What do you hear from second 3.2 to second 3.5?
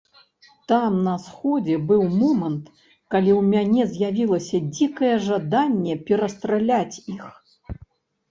ў